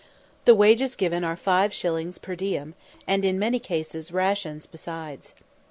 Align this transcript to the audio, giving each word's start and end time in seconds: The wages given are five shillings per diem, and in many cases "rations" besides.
The 0.45 0.55
wages 0.55 0.95
given 0.95 1.23
are 1.23 1.35
five 1.35 1.71
shillings 1.71 2.17
per 2.17 2.35
diem, 2.35 2.73
and 3.05 3.23
in 3.23 3.37
many 3.37 3.59
cases 3.59 4.11
"rations" 4.11 4.65
besides. 4.65 5.35